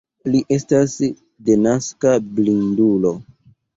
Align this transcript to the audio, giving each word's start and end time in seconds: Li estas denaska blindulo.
Li 0.35 0.39
estas 0.55 0.95
denaska 1.51 2.15
blindulo. 2.39 3.13